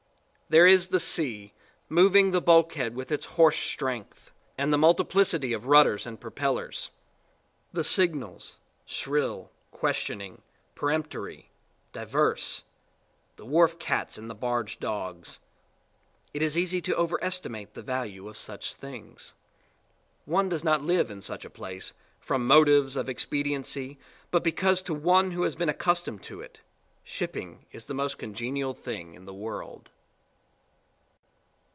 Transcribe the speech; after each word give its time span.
There 0.53 0.67
is 0.67 0.89
the 0.89 0.99
sea, 0.99 1.53
moving 1.87 2.31
the 2.31 2.41
bulk 2.41 2.73
head 2.73 2.93
with 2.93 3.09
its 3.09 3.23
horse 3.25 3.57
strength; 3.57 4.31
and 4.57 4.73
the 4.73 4.77
multiplicity 4.77 5.53
of 5.53 5.67
rudders 5.67 6.05
and 6.05 6.19
propellers; 6.19 6.91
the 7.71 7.85
signals, 7.85 8.59
shrill, 8.85 9.49
questioning, 9.71 10.41
peremptory, 10.75 11.51
diverse; 11.93 12.65
the 13.37 13.45
wharf 13.45 13.79
cats 13.79 14.17
and 14.17 14.29
the 14.29 14.35
barge 14.35 14.77
dogs 14.77 15.39
it 16.33 16.41
is 16.41 16.57
easy 16.57 16.81
to 16.81 16.97
overestimate 16.97 17.73
the 17.73 17.81
value 17.81 18.27
of 18.27 18.37
such 18.37 18.75
things. 18.75 19.33
One 20.25 20.49
does 20.49 20.65
not 20.65 20.81
live 20.81 21.09
in 21.09 21.21
such 21.21 21.45
a 21.45 21.49
place 21.49 21.93
from 22.19 22.45
motives 22.45 22.97
of 22.97 23.07
expediency 23.07 23.99
but 24.31 24.43
because 24.43 24.81
to 24.81 24.93
one 24.93 25.31
who 25.31 25.43
has 25.43 25.55
been 25.55 25.69
accustomed 25.69 26.23
to 26.23 26.41
it, 26.41 26.59
shipping 27.05 27.67
is 27.71 27.85
the 27.85 27.93
most 27.93 28.17
congenial 28.17 28.73
thing 28.73 29.13
in 29.13 29.23
the 29.23 29.33
world. 29.33 29.91